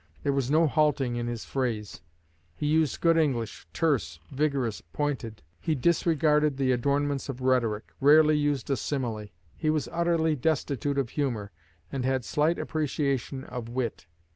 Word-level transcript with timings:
There 0.23 0.33
was 0.33 0.49
no 0.49 0.65
halting 0.65 1.15
in 1.15 1.27
his 1.27 1.45
phrase. 1.45 2.01
He 2.55 2.65
used 2.65 3.01
good 3.01 3.17
English, 3.17 3.67
terse, 3.71 4.19
vigorous, 4.31 4.81
pointed. 4.81 5.43
He 5.59 5.75
disregarded 5.75 6.57
the 6.57 6.71
adornments 6.71 7.29
of 7.29 7.39
rhetoric 7.39 7.91
rarely 8.01 8.35
used 8.35 8.71
a 8.71 8.77
simile. 8.77 9.27
He 9.55 9.69
was 9.69 9.87
utterly 9.91 10.35
destitute 10.35 10.97
of 10.97 11.09
humor, 11.11 11.51
and 11.91 12.03
had 12.03 12.25
slight 12.25 12.57
appreciation 12.57 13.43
of 13.43 13.69
wit. 13.69 14.07